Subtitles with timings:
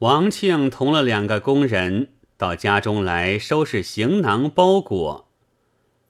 [0.00, 5.26] 王庆同了两个工人到家中来收拾行囊包裹，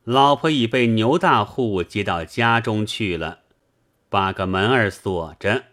[0.02, 3.42] 老婆已被牛大户接到家中去了，
[4.08, 5.66] 八个门儿锁着。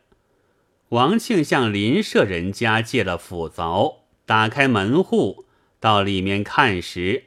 [0.90, 5.46] 王庆向邻舍人家借了斧凿，打开门户，
[5.80, 7.24] 到里面看时，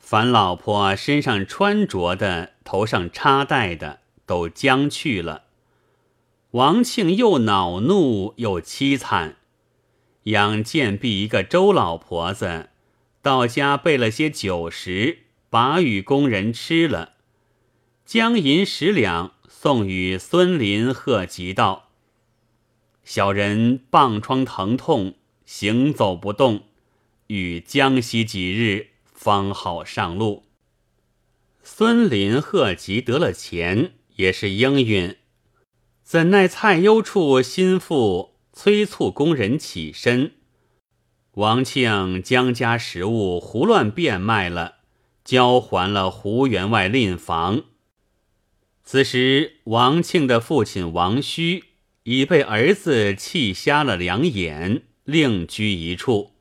[0.00, 5.44] 凡老婆身上穿着的、头上插戴的，都将去了。
[6.50, 9.36] 王庆又恼怒又凄惨。
[10.30, 12.70] 养贱婢一个周老婆子，
[13.22, 17.14] 到家备了些酒食，把与工人吃了，
[18.04, 21.90] 将银十两送与孙林贺吉道
[23.04, 26.64] ：“小人棒疮疼痛，行走不动，
[27.28, 30.44] 与江西几日，方好上路。”
[31.62, 35.16] 孙林贺吉得了钱，也是应允，
[36.02, 38.29] 怎奈蔡攸处心腹。
[38.52, 40.32] 催促工人起身，
[41.32, 44.78] 王庆将家食物胡乱变卖了，
[45.24, 47.62] 交还了胡员外赁房。
[48.82, 51.64] 此时，王庆的父亲王须
[52.02, 56.32] 已被儿子气瞎了两眼，另居一处。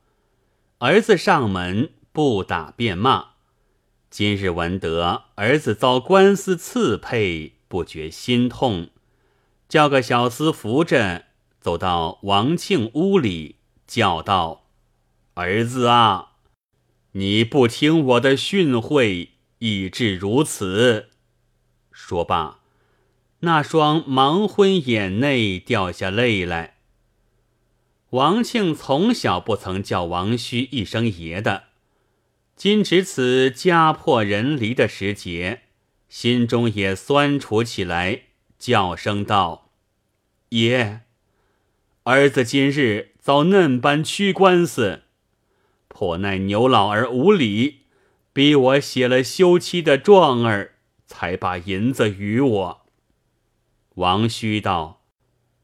[0.80, 3.34] 儿子上门不打便骂，
[4.10, 8.90] 今日闻得儿子遭官司刺配，不觉心痛，
[9.68, 11.29] 叫个小厮扶着。
[11.60, 14.66] 走到王庆屋里，叫道
[15.36, 16.34] ：“儿子啊，
[17.12, 19.30] 你不听我的训诲，
[19.60, 21.10] 以致如此。”
[21.92, 22.60] 说罢，
[23.42, 26.78] 那双盲昏眼内掉下泪来。
[28.12, 31.66] 王庆从小不曾叫王须一声爷的，
[32.56, 35.64] 今值此家破人离的时节，
[36.08, 38.22] 心中也酸楚起来，
[38.58, 39.72] 叫声道
[40.50, 41.02] ：“爷。”
[42.04, 45.04] 儿子今日遭嫩般屈官司，
[45.90, 47.82] 颇奈牛老儿无礼，
[48.32, 52.86] 逼我写了休妻的状儿，才把银子与我。
[53.96, 55.04] 王须道：“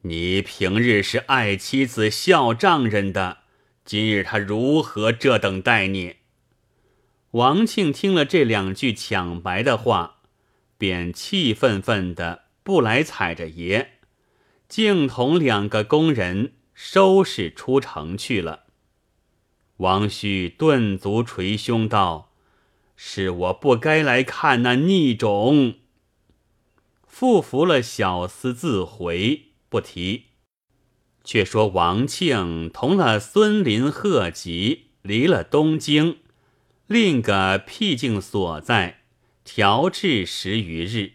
[0.04, 3.40] 你平日是爱妻子孝丈人的，
[3.86, 6.18] 今日他如何这等待你？”
[7.32, 10.18] 王庆听了这两句抢白的话，
[10.78, 13.95] 便气愤愤的不来踩着爷。
[14.68, 18.64] 竟同两个工人收拾出城去了。
[19.78, 22.32] 王须顿足捶胸道
[22.96, 25.76] ：“是我不该来看那逆种。”
[27.06, 30.26] 复服了小厮自回，不提。
[31.24, 36.20] 却说王庆同了孙林、贺吉，离了东京，
[36.88, 39.02] 另个僻静所在，
[39.44, 41.14] 调治十余日，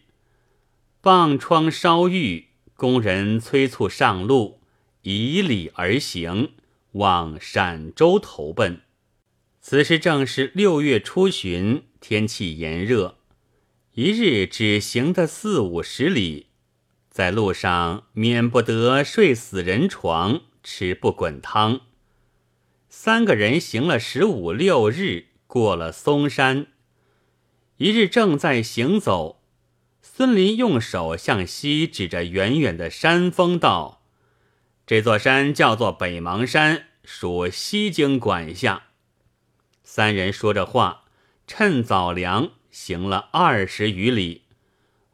[1.01, 2.50] 棒疮烧愈。
[2.81, 4.63] 工人催促上路，
[5.03, 6.53] 以礼而行，
[6.93, 8.81] 往陕州投奔。
[9.61, 13.19] 此时正是六月初旬，天气炎热。
[13.93, 16.47] 一日只行得四五十里，
[17.11, 21.83] 在路上免不得睡死人床，吃不滚汤。
[22.89, 26.69] 三个人行了十五六日，过了嵩山。
[27.77, 29.40] 一日正在行走。
[30.21, 34.03] 孙林用手向西指着远远的山峰道
[34.87, 38.83] ：“这座山叫做北邙山，属西京管辖。”
[39.83, 41.05] 三人说着话，
[41.47, 44.43] 趁早凉行了二十余里，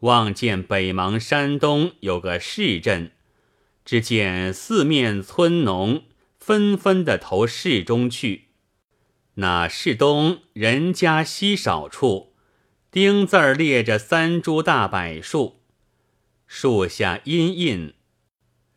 [0.01, 3.13] 望见北邙山东有个市镇，
[3.85, 6.03] 只见四面村农
[6.37, 8.47] 纷纷的投市中去。
[9.35, 12.33] 那市东人家稀少处。
[12.97, 15.61] 丁字儿列着三株大柏树，
[16.47, 17.93] 树下阴印，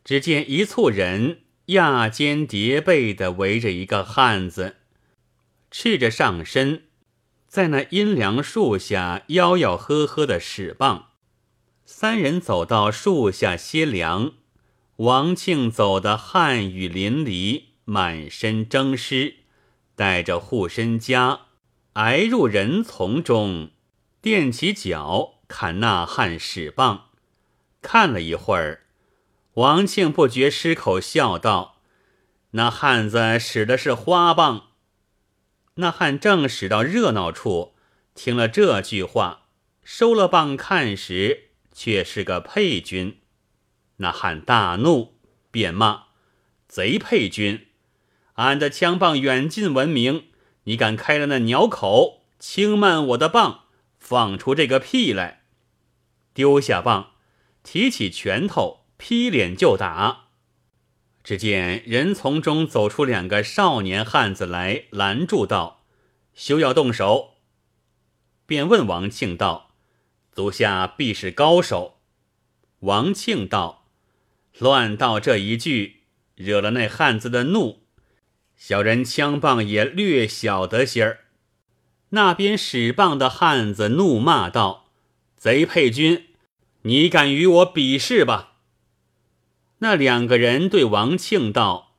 [0.03, 4.75] 只见一簇人压肩叠背的围着一个汉子，
[5.71, 6.83] 赤着上身，
[7.47, 11.11] 在那阴凉树下吆吆喝喝的使棒。
[11.85, 14.33] 三人走到树下歇凉，
[14.97, 19.35] 王庆走得汗雨淋漓，满身蒸湿，
[19.95, 21.39] 带着护身枷，
[21.93, 23.69] 挨入人丛中。
[24.21, 27.11] 垫起脚看那汉使棒，
[27.81, 28.83] 看了一会儿，
[29.53, 31.77] 王庆不觉失口笑道
[32.51, 34.71] ：“那汉子使的是花棒。”
[35.75, 37.75] 那汉正使到热闹处，
[38.13, 39.43] 听了这句话，
[39.85, 43.21] 收了棒看时，却是个配军。
[43.97, 45.13] 那汉大怒，
[45.49, 46.07] 便骂
[46.67, 47.67] ：“贼配军！
[48.33, 50.25] 俺的枪棒远近闻名，
[50.65, 53.61] 你敢开了那鸟口，轻慢我的棒！”
[53.99, 55.43] 放出这个屁来！
[56.33, 57.11] 丢下棒，
[57.63, 60.29] 提起拳头劈脸就打。
[61.21, 65.83] 只见人从中走出两个少年汉子来，拦住道
[66.33, 67.35] ：“休要动手。”
[68.47, 69.75] 便问王庆道
[70.31, 71.99] ：“足下必是高手？”
[72.79, 73.91] 王庆道
[74.57, 76.03] ：“乱道这一句，
[76.35, 77.83] 惹了那汉子的怒，
[78.55, 81.25] 小人枪棒也略晓得些儿。”
[82.09, 84.85] 那边使棒的汉子怒骂道
[85.37, 86.27] ：“贼配军，
[86.81, 88.53] 你敢与我比试吧？”
[89.79, 91.95] 那两个人对王庆道：“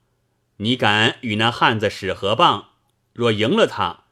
[0.58, 2.70] 你敢与那汉子使何棒？
[3.12, 4.04] 若赢了他，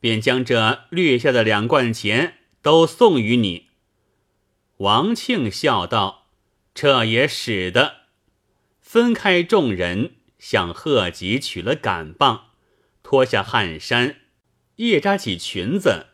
[0.00, 3.68] 便将这掠下的两贯钱都送与你。”
[4.78, 6.26] 王庆笑道
[6.74, 7.98] ：“这也使得。”
[8.82, 12.48] 分开众人，向贺吉取了杆棒，
[13.02, 14.16] 脱下汗衫。
[14.76, 16.06] 夜扎起裙子，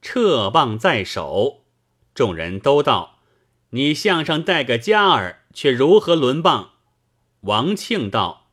[0.00, 1.64] 撤棒在手，
[2.14, 3.18] 众人都道
[3.70, 6.72] ：“你项上带个家儿，却如何轮棒？”
[7.42, 8.50] 王庆道：“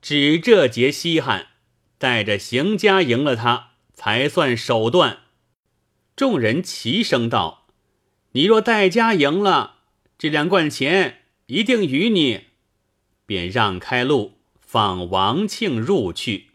[0.00, 1.48] 只这节稀罕，
[1.98, 5.18] 带着邢家赢了他，才算手段。”
[6.14, 7.66] 众人齐声道
[8.32, 9.78] ：“你若带家赢了，
[10.16, 12.44] 这两贯钱一定与你。”
[13.26, 16.50] 便让开路，放王庆入去。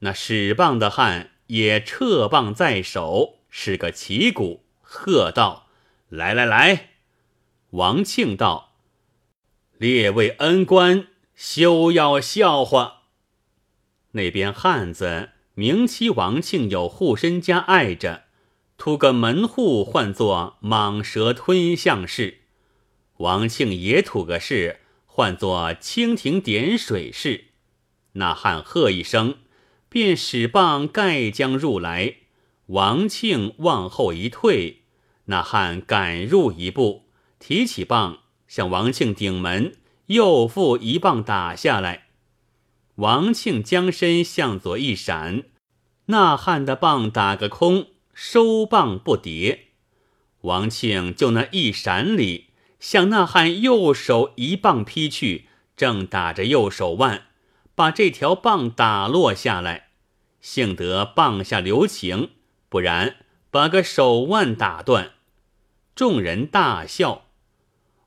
[0.00, 5.68] 那使棒的汉也撤棒在手，是个旗鼓，喝道
[6.08, 6.90] ：“来来来！”
[7.70, 8.76] 王庆道
[9.76, 13.02] ：“列位恩官，休要笑话。”
[14.12, 18.24] 那边汉子明期王庆有护身家碍着，
[18.76, 22.38] 吐个门户，唤作蟒蛇吞象式；
[23.16, 27.46] 王庆也吐个事，唤作蜻蜓点水式。
[28.12, 29.38] 那汉喝一声。
[29.88, 32.16] 便使棒盖将入来，
[32.66, 34.82] 王庆往后一退，
[35.26, 37.04] 那汉赶入一步，
[37.38, 39.74] 提起棒向王庆顶门，
[40.06, 42.08] 又复一棒打下来。
[42.96, 45.44] 王庆将身向左一闪，
[46.06, 49.60] 那汉的棒打个空，收棒不迭。
[50.42, 52.48] 王庆就那一闪里，
[52.80, 55.46] 向那汉右手一棒劈去，
[55.76, 57.27] 正打着右手腕。
[57.78, 59.90] 把这条棒打落下来，
[60.40, 62.30] 幸得棒下留情，
[62.68, 63.18] 不然
[63.52, 65.12] 把个手腕打断。
[65.94, 67.26] 众人大笑。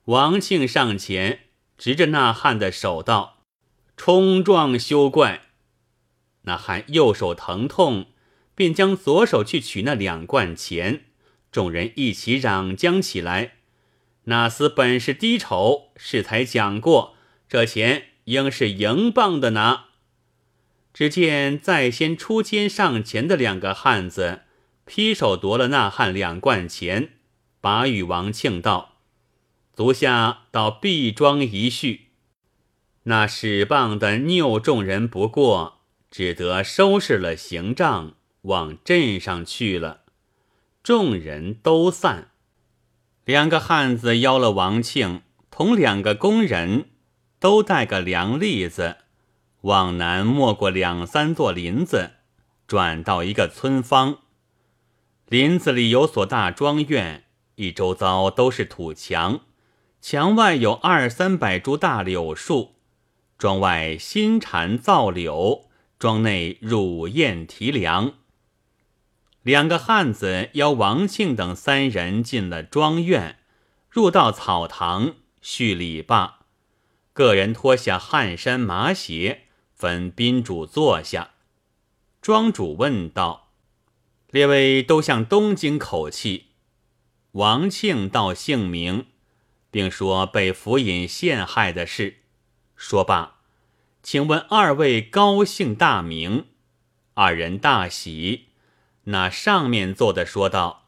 [0.07, 1.43] 王庆上前
[1.77, 3.45] 执着那汉的手道
[3.95, 5.43] ：“冲撞休怪。”
[6.43, 8.07] 那汉右手疼痛，
[8.53, 11.05] 便将左手去取那两贯钱。
[11.49, 13.53] 众人一起嚷将起来。
[14.25, 17.15] 那厮本是低丑，适才讲过，
[17.47, 18.07] 这钱。
[18.25, 19.85] 应是迎棒的拿。
[20.93, 24.41] 只见在先出肩上前的两个汉子，
[24.85, 27.13] 劈手夺了那汉两贯钱，
[27.61, 28.97] 把与王庆道
[29.73, 32.07] ：“足下到毕庄一叙。”
[33.03, 35.79] 那使棒的拗众人不过，
[36.11, 38.13] 只得收拾了行账，
[38.43, 40.01] 往镇上去了。
[40.83, 42.31] 众人都散。
[43.23, 46.90] 两个汉子邀了王庆，同两个工人。
[47.41, 48.97] 都带个凉栗子，
[49.61, 52.11] 往南没过两三座林子，
[52.67, 54.19] 转到一个村坊。
[55.25, 57.23] 林子里有所大庄院，
[57.55, 59.39] 一周遭都是土墙，
[59.99, 62.75] 墙外有二三百株大柳树。
[63.39, 65.67] 庄外新蝉造柳，
[65.97, 68.13] 庄内乳燕啼凉。
[69.41, 73.39] 两个汉子邀王庆等三人进了庄院，
[73.89, 76.40] 入到草堂叙礼罢。
[77.21, 79.43] 个人脱下汗衫麻鞋，
[79.75, 81.29] 分宾主坐下。
[82.19, 83.51] 庄主问道
[84.31, 86.47] ：“列位都像东京口气。”
[87.33, 89.05] 王庆道姓名，
[89.69, 92.21] 并说被府尹陷害的事。
[92.75, 93.35] 说罢，
[94.01, 96.47] 请问二位高姓大名？
[97.13, 98.47] 二人大喜。
[99.03, 100.87] 那上面坐的说道：“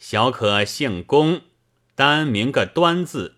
[0.00, 1.42] 小可姓龚，
[1.94, 3.36] 单名个端字。”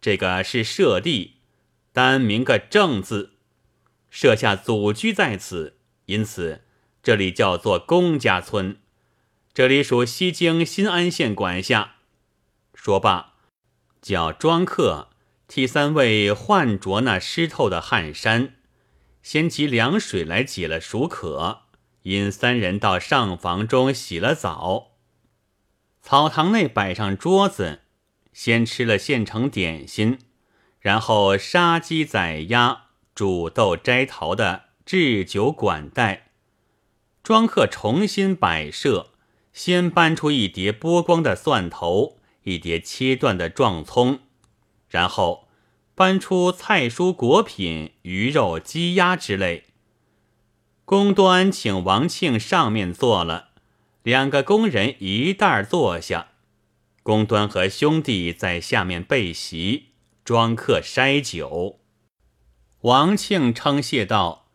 [0.00, 1.36] 这个是舍弟，
[1.92, 3.34] 单名个正字，
[4.08, 6.62] 设下祖居在此，因此
[7.02, 8.78] 这里叫做公家村。
[9.52, 11.96] 这里属西京新安县管辖。
[12.74, 13.34] 说罢，
[14.00, 15.10] 叫庄客
[15.46, 18.54] 替三位换着那湿透的汗衫，
[19.22, 21.64] 先提凉水来解了暑渴。
[22.04, 24.92] 因三人到上房中洗了澡，
[26.00, 27.82] 草堂内摆上桌子。
[28.32, 30.18] 先吃了现成点心，
[30.82, 36.30] 然后杀鸡宰鸭、煮豆摘桃的置酒管待。
[37.22, 39.10] 庄客重新摆设，
[39.52, 44.18] 先搬出一碟剥光的蒜头，一碟切断的壮葱，
[44.90, 45.46] 然后
[45.94, 49.66] 搬出菜蔬果品、鱼肉、鸡鸭之类。
[50.84, 53.50] 公端请王庆上面坐了，
[54.02, 56.32] 两个工人一袋坐下，
[57.04, 59.91] 公端和兄弟在下面备席，
[60.24, 61.80] 庄客筛酒。
[62.82, 64.48] 王庆称谢道：“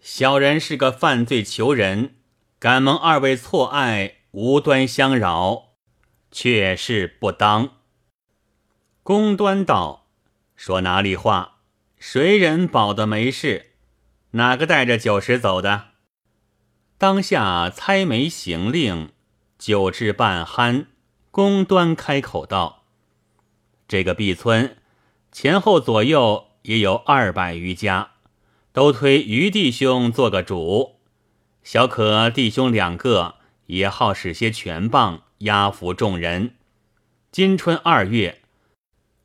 [0.00, 2.16] 小人是个犯罪囚人，
[2.58, 5.74] 敢蒙二位错爱，无端相扰，
[6.30, 7.76] 却是不当。”
[9.02, 10.08] 公端道
[10.54, 11.60] ：“说哪里话？
[11.98, 13.72] 谁人保的没事？
[14.32, 15.88] 哪个带着酒食走的？”
[16.98, 19.12] 当下猜眉行令，
[19.58, 20.86] 酒至半酣，
[21.30, 22.84] 公端开口道
[23.88, 24.76] ：“这个毕村
[25.32, 28.10] 前后左右。”也有二百余家，
[28.70, 30.96] 都推余弟兄做个主。
[31.62, 36.56] 小可弟兄两个也好使些拳棒压服众人。
[37.32, 38.42] 今春二月，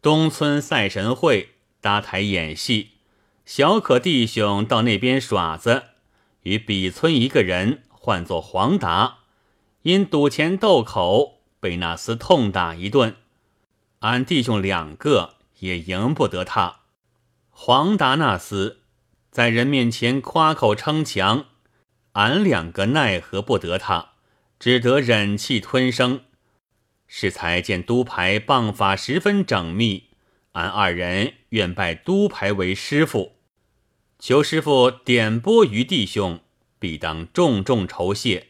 [0.01, 1.49] 东村赛神会
[1.81, 2.91] 搭台演戏，
[3.43, 5.83] 小可弟兄到那边耍子，
[6.43, 9.17] 与彼村一个人唤作黄达，
[9.81, 13.17] 因赌钱斗口，被那厮痛打一顿。
[13.99, 15.34] 俺弟兄两个
[15.65, 16.81] 也赢不得他。
[17.49, 18.77] 黄达那厮
[19.31, 21.45] 在人面前夸口称强，
[22.13, 24.11] 俺两个奈何不得他，
[24.59, 26.21] 只得忍气吞声。
[27.07, 30.09] 适才见督牌棒法十分缜密，
[30.53, 33.33] 俺二人愿拜督牌为师傅，
[34.17, 36.39] 求师傅点拨于弟兄，
[36.79, 38.47] 必当重重酬谢。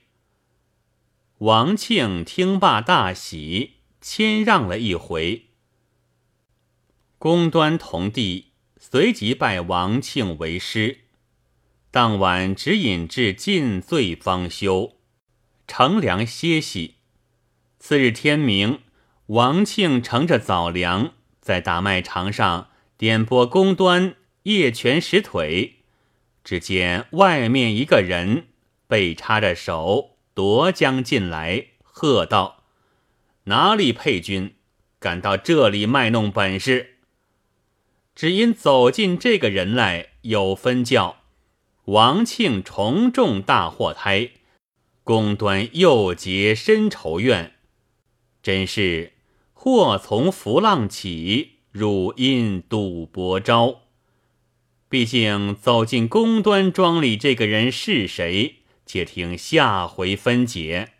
[1.40, 5.45] 王庆听罢大喜，谦让了一回。
[7.26, 8.52] 公端同弟。
[8.78, 11.00] 随即拜王庆为师，
[11.90, 14.98] 当晚只饮至尽醉方休，
[15.68, 16.98] 乘凉歇息。
[17.80, 18.82] 次日天明，
[19.26, 24.14] 王庆乘着早粮，在大麦场上点拨公端
[24.44, 25.78] 夜拳使腿，
[26.44, 28.50] 只见外面一个人
[28.88, 32.66] 背插着手夺将进来，喝道
[33.46, 34.54] ：“哪里配军，
[35.00, 36.92] 敢到这里卖弄本事？”
[38.16, 41.18] 只因走进这个人来，有分教。
[41.86, 44.32] 王庆重重大祸胎，
[45.04, 47.52] 公端又结深仇怨，
[48.42, 49.12] 真是
[49.54, 53.82] 祸从浮浪起，汝因赌博招。
[54.88, 58.56] 毕竟走进公端庄里这个人是谁？
[58.86, 60.94] 且听下回分解。